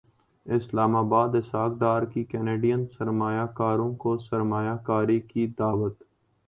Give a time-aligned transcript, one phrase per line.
[0.45, 6.03] اسلام اباد اسحاق ڈار کی کینیڈین سرمایہ کاروں کو سرمایہ کاری کی دعوت